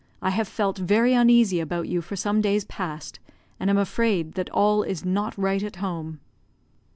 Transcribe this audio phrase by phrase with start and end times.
[0.19, 3.19] I have felt very uneasy about you for some days past,
[3.59, 6.19] and am afraid that all is not right at home."